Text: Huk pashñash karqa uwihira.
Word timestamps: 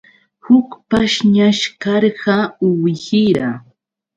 Huk 0.45 0.69
pashñash 0.89 1.63
karqa 1.81 2.35
uwihira. 2.67 3.47